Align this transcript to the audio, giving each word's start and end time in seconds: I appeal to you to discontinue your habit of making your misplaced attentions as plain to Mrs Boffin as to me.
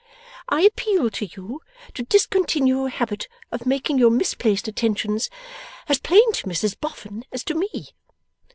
I 0.49 0.61
appeal 0.63 1.11
to 1.11 1.27
you 1.27 1.61
to 1.93 2.01
discontinue 2.01 2.75
your 2.75 2.89
habit 2.89 3.27
of 3.51 3.67
making 3.67 3.99
your 3.99 4.09
misplaced 4.09 4.67
attentions 4.67 5.29
as 5.87 5.99
plain 5.99 6.31
to 6.31 6.47
Mrs 6.47 6.75
Boffin 6.79 7.23
as 7.31 7.43
to 7.43 7.53
me. 7.53 7.89